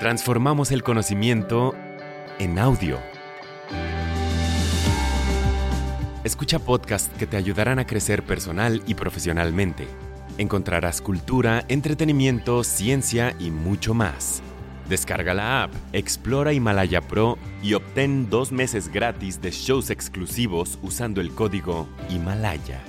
Transformamos 0.00 0.72
el 0.72 0.82
conocimiento 0.82 1.74
en 2.38 2.58
audio. 2.58 2.98
Escucha 6.24 6.58
podcasts 6.58 7.10
que 7.18 7.26
te 7.26 7.36
ayudarán 7.36 7.78
a 7.78 7.86
crecer 7.86 8.22
personal 8.22 8.82
y 8.86 8.94
profesionalmente. 8.94 9.86
Encontrarás 10.38 11.02
cultura, 11.02 11.66
entretenimiento, 11.68 12.64
ciencia 12.64 13.36
y 13.38 13.50
mucho 13.50 13.92
más. 13.92 14.40
Descarga 14.88 15.34
la 15.34 15.64
app, 15.64 15.74
explora 15.92 16.54
Himalaya 16.54 17.02
Pro 17.02 17.36
y 17.62 17.74
obtén 17.74 18.30
dos 18.30 18.52
meses 18.52 18.90
gratis 18.90 19.42
de 19.42 19.50
shows 19.50 19.90
exclusivos 19.90 20.78
usando 20.80 21.20
el 21.20 21.30
código 21.34 21.86
Himalaya. 22.08 22.80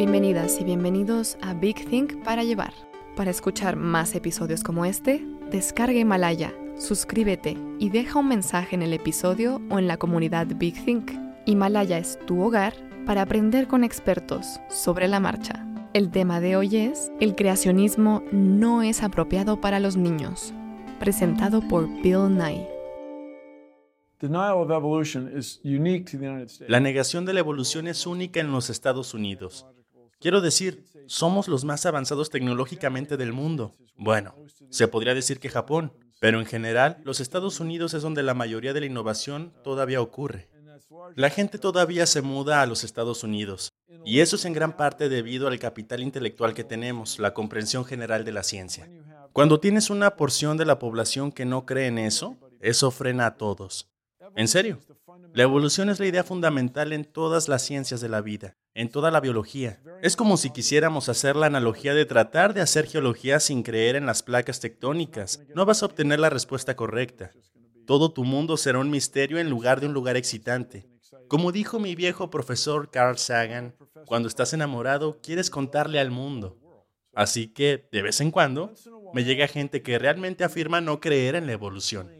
Bienvenidas 0.00 0.58
y 0.58 0.64
bienvenidos 0.64 1.36
a 1.42 1.52
Big 1.52 1.86
Think 1.90 2.24
para 2.24 2.42
llevar. 2.42 2.72
Para 3.16 3.30
escuchar 3.30 3.76
más 3.76 4.14
episodios 4.14 4.62
como 4.62 4.86
este, 4.86 5.22
descarga 5.50 5.98
Himalaya, 5.98 6.54
suscríbete 6.78 7.58
y 7.78 7.90
deja 7.90 8.18
un 8.18 8.28
mensaje 8.28 8.76
en 8.76 8.80
el 8.80 8.94
episodio 8.94 9.60
o 9.68 9.78
en 9.78 9.86
la 9.86 9.98
comunidad 9.98 10.46
Big 10.56 10.82
Think. 10.86 11.10
Himalaya 11.44 11.98
es 11.98 12.18
tu 12.24 12.40
hogar 12.42 12.72
para 13.04 13.20
aprender 13.20 13.68
con 13.68 13.84
expertos 13.84 14.58
sobre 14.70 15.06
la 15.06 15.20
marcha. 15.20 15.66
El 15.92 16.10
tema 16.10 16.40
de 16.40 16.56
hoy 16.56 16.76
es 16.76 17.12
El 17.20 17.34
creacionismo 17.34 18.24
no 18.32 18.80
es 18.82 19.02
apropiado 19.02 19.60
para 19.60 19.80
los 19.80 19.98
niños, 19.98 20.54
presentado 20.98 21.60
por 21.68 21.86
Bill 22.00 22.38
Nye. 22.38 22.66
La 26.68 26.80
negación 26.80 27.26
de 27.26 27.34
la 27.34 27.40
evolución 27.40 27.86
es 27.86 28.06
única 28.06 28.40
en 28.40 28.50
los 28.50 28.70
Estados 28.70 29.12
Unidos. 29.12 29.66
Quiero 30.20 30.42
decir, 30.42 30.84
somos 31.06 31.48
los 31.48 31.64
más 31.64 31.86
avanzados 31.86 32.28
tecnológicamente 32.28 33.16
del 33.16 33.32
mundo. 33.32 33.74
Bueno, 33.96 34.34
se 34.68 34.86
podría 34.86 35.14
decir 35.14 35.40
que 35.40 35.48
Japón, 35.48 35.94
pero 36.20 36.38
en 36.38 36.44
general 36.44 36.98
los 37.04 37.20
Estados 37.20 37.58
Unidos 37.58 37.94
es 37.94 38.02
donde 38.02 38.22
la 38.22 38.34
mayoría 38.34 38.74
de 38.74 38.80
la 38.80 38.86
innovación 38.86 39.54
todavía 39.64 40.02
ocurre. 40.02 40.50
La 41.16 41.30
gente 41.30 41.58
todavía 41.58 42.04
se 42.04 42.20
muda 42.20 42.60
a 42.60 42.66
los 42.66 42.84
Estados 42.84 43.24
Unidos, 43.24 43.72
y 44.04 44.20
eso 44.20 44.36
es 44.36 44.44
en 44.44 44.52
gran 44.52 44.76
parte 44.76 45.08
debido 45.08 45.48
al 45.48 45.58
capital 45.58 46.02
intelectual 46.02 46.52
que 46.52 46.64
tenemos, 46.64 47.18
la 47.18 47.32
comprensión 47.32 47.86
general 47.86 48.24
de 48.24 48.32
la 48.32 48.42
ciencia. 48.42 48.90
Cuando 49.32 49.58
tienes 49.58 49.88
una 49.88 50.16
porción 50.16 50.58
de 50.58 50.66
la 50.66 50.78
población 50.78 51.32
que 51.32 51.46
no 51.46 51.64
cree 51.64 51.86
en 51.86 51.98
eso, 51.98 52.36
eso 52.60 52.90
frena 52.90 53.24
a 53.26 53.36
todos. 53.36 53.89
En 54.36 54.48
serio, 54.48 54.78
la 55.34 55.42
evolución 55.42 55.90
es 55.90 56.00
la 56.00 56.06
idea 56.06 56.24
fundamental 56.24 56.92
en 56.92 57.04
todas 57.04 57.48
las 57.48 57.62
ciencias 57.62 58.00
de 58.00 58.08
la 58.08 58.20
vida, 58.20 58.56
en 58.74 58.88
toda 58.88 59.10
la 59.10 59.20
biología. 59.20 59.82
Es 60.02 60.16
como 60.16 60.36
si 60.36 60.50
quisiéramos 60.50 61.08
hacer 61.08 61.36
la 61.36 61.46
analogía 61.46 61.94
de 61.94 62.04
tratar 62.04 62.54
de 62.54 62.60
hacer 62.60 62.86
geología 62.86 63.40
sin 63.40 63.62
creer 63.62 63.96
en 63.96 64.06
las 64.06 64.22
placas 64.22 64.60
tectónicas. 64.60 65.40
No 65.54 65.66
vas 65.66 65.82
a 65.82 65.86
obtener 65.86 66.20
la 66.20 66.30
respuesta 66.30 66.76
correcta. 66.76 67.32
Todo 67.86 68.12
tu 68.12 68.24
mundo 68.24 68.56
será 68.56 68.78
un 68.78 68.90
misterio 68.90 69.38
en 69.38 69.50
lugar 69.50 69.80
de 69.80 69.86
un 69.86 69.94
lugar 69.94 70.16
excitante. 70.16 70.88
Como 71.28 71.52
dijo 71.52 71.78
mi 71.78 71.94
viejo 71.94 72.30
profesor 72.30 72.90
Carl 72.90 73.18
Sagan, 73.18 73.74
cuando 74.06 74.28
estás 74.28 74.52
enamorado 74.52 75.20
quieres 75.22 75.50
contarle 75.50 76.00
al 76.00 76.10
mundo. 76.10 76.56
Así 77.14 77.48
que, 77.48 77.88
de 77.90 78.02
vez 78.02 78.20
en 78.20 78.30
cuando, 78.30 78.72
me 79.12 79.24
llega 79.24 79.48
gente 79.48 79.82
que 79.82 79.98
realmente 79.98 80.44
afirma 80.44 80.80
no 80.80 81.00
creer 81.00 81.34
en 81.34 81.46
la 81.46 81.52
evolución. 81.52 82.19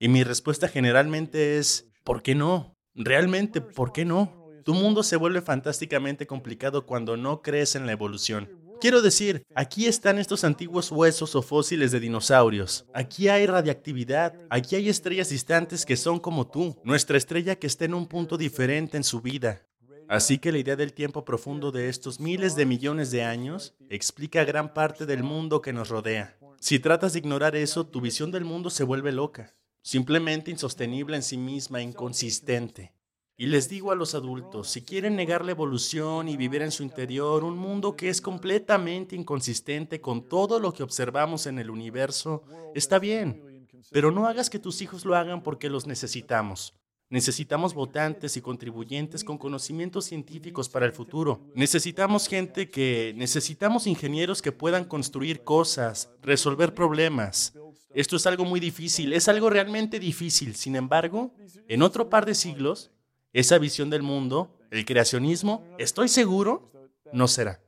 Y 0.00 0.08
mi 0.08 0.22
respuesta 0.22 0.68
generalmente 0.68 1.58
es, 1.58 1.88
¿por 2.04 2.22
qué 2.22 2.36
no? 2.36 2.76
Realmente, 2.94 3.60
¿por 3.60 3.92
qué 3.92 4.04
no? 4.04 4.32
Tu 4.64 4.72
mundo 4.72 5.02
se 5.02 5.16
vuelve 5.16 5.42
fantásticamente 5.42 6.26
complicado 6.26 6.86
cuando 6.86 7.16
no 7.16 7.42
crees 7.42 7.74
en 7.74 7.84
la 7.84 7.92
evolución. 7.92 8.48
Quiero 8.80 9.02
decir, 9.02 9.42
aquí 9.56 9.86
están 9.86 10.18
estos 10.18 10.44
antiguos 10.44 10.92
huesos 10.92 11.34
o 11.34 11.42
fósiles 11.42 11.90
de 11.90 11.98
dinosaurios. 11.98 12.86
Aquí 12.94 13.26
hay 13.26 13.46
radiactividad. 13.46 14.34
Aquí 14.50 14.76
hay 14.76 14.88
estrellas 14.88 15.30
distantes 15.30 15.84
que 15.84 15.96
son 15.96 16.20
como 16.20 16.46
tú. 16.46 16.76
Nuestra 16.84 17.18
estrella 17.18 17.56
que 17.56 17.66
está 17.66 17.84
en 17.86 17.94
un 17.94 18.06
punto 18.06 18.36
diferente 18.36 18.96
en 18.96 19.02
su 19.02 19.20
vida. 19.20 19.66
Así 20.06 20.38
que 20.38 20.52
la 20.52 20.58
idea 20.58 20.76
del 20.76 20.92
tiempo 20.92 21.24
profundo 21.24 21.72
de 21.72 21.88
estos 21.88 22.20
miles 22.20 22.54
de 22.54 22.66
millones 22.66 23.10
de 23.10 23.24
años 23.24 23.74
explica 23.90 24.44
gran 24.44 24.72
parte 24.74 25.06
del 25.06 25.24
mundo 25.24 25.60
que 25.60 25.72
nos 25.72 25.88
rodea. 25.88 26.38
Si 26.60 26.78
tratas 26.78 27.14
de 27.14 27.18
ignorar 27.18 27.56
eso, 27.56 27.84
tu 27.84 28.00
visión 28.00 28.30
del 28.30 28.44
mundo 28.44 28.70
se 28.70 28.84
vuelve 28.84 29.10
loca 29.10 29.57
simplemente 29.88 30.50
insostenible 30.50 31.16
en 31.16 31.22
sí 31.22 31.38
misma, 31.38 31.80
inconsistente. 31.80 32.92
Y 33.38 33.46
les 33.46 33.70
digo 33.70 33.90
a 33.90 33.94
los 33.94 34.14
adultos, 34.14 34.68
si 34.68 34.82
quieren 34.82 35.16
negar 35.16 35.42
la 35.46 35.52
evolución 35.52 36.28
y 36.28 36.36
vivir 36.36 36.60
en 36.60 36.72
su 36.72 36.82
interior 36.82 37.42
un 37.42 37.56
mundo 37.56 37.96
que 37.96 38.10
es 38.10 38.20
completamente 38.20 39.16
inconsistente 39.16 40.02
con 40.02 40.28
todo 40.28 40.60
lo 40.60 40.74
que 40.74 40.82
observamos 40.82 41.46
en 41.46 41.58
el 41.58 41.70
universo, 41.70 42.42
está 42.74 42.98
bien, 42.98 43.66
pero 43.90 44.10
no 44.10 44.26
hagas 44.26 44.50
que 44.50 44.58
tus 44.58 44.82
hijos 44.82 45.06
lo 45.06 45.16
hagan 45.16 45.42
porque 45.42 45.70
los 45.70 45.86
necesitamos. 45.86 46.74
Necesitamos 47.08 47.72
votantes 47.72 48.36
y 48.36 48.42
contribuyentes 48.42 49.24
con 49.24 49.38
conocimientos 49.38 50.04
científicos 50.04 50.68
para 50.68 50.84
el 50.84 50.92
futuro. 50.92 51.40
Necesitamos 51.54 52.28
gente 52.28 52.68
que... 52.68 53.14
Necesitamos 53.16 53.86
ingenieros 53.86 54.42
que 54.42 54.52
puedan 54.52 54.84
construir 54.84 55.44
cosas, 55.44 56.10
resolver 56.20 56.74
problemas, 56.74 57.54
esto 58.00 58.14
es 58.14 58.26
algo 58.28 58.44
muy 58.44 58.60
difícil, 58.60 59.12
es 59.12 59.26
algo 59.26 59.50
realmente 59.50 59.98
difícil. 59.98 60.54
Sin 60.54 60.76
embargo, 60.76 61.32
en 61.66 61.82
otro 61.82 62.08
par 62.08 62.26
de 62.26 62.36
siglos, 62.36 62.92
esa 63.32 63.58
visión 63.58 63.90
del 63.90 64.02
mundo, 64.02 64.56
el 64.70 64.84
creacionismo, 64.84 65.64
estoy 65.78 66.06
seguro, 66.06 66.70
no 67.12 67.26
será. 67.26 67.60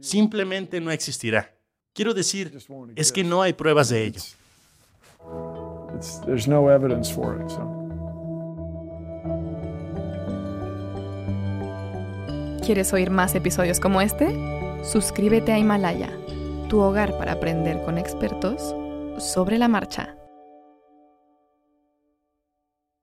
Simplemente 0.00 0.80
no 0.80 0.90
existirá. 0.90 1.54
Quiero 1.92 2.14
decir, 2.14 2.58
es 2.96 3.12
que 3.12 3.22
no 3.22 3.42
hay 3.42 3.52
pruebas 3.52 3.90
de 3.90 4.06
ello. 4.06 4.20
¿Quieres 12.66 12.92
oír 12.92 13.10
más 13.10 13.36
episodios 13.36 13.78
como 13.78 14.00
este? 14.00 14.34
Suscríbete 14.82 15.52
a 15.52 15.58
Himalaya, 15.60 16.10
tu 16.68 16.80
hogar 16.80 17.16
para 17.18 17.32
aprender 17.32 17.80
con 17.84 17.98
expertos 17.98 18.74
sobre 19.20 19.58
la 19.58 19.68
marcha. 19.68 20.19